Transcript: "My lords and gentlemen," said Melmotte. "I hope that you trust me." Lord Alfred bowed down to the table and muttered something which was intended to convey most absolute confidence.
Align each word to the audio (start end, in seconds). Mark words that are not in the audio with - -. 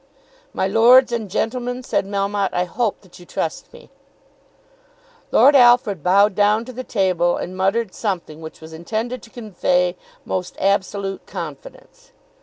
"My 0.51 0.65
lords 0.65 1.11
and 1.11 1.29
gentlemen," 1.29 1.83
said 1.83 2.07
Melmotte. 2.07 2.53
"I 2.55 2.63
hope 2.63 3.01
that 3.01 3.19
you 3.19 3.25
trust 3.27 3.71
me." 3.71 3.91
Lord 5.31 5.55
Alfred 5.55 6.01
bowed 6.01 6.33
down 6.33 6.65
to 6.65 6.73
the 6.73 6.83
table 6.83 7.37
and 7.37 7.55
muttered 7.55 7.93
something 7.93 8.41
which 8.41 8.61
was 8.61 8.73
intended 8.73 9.21
to 9.21 9.29
convey 9.29 9.95
most 10.25 10.55
absolute 10.57 11.27
confidence. 11.27 12.13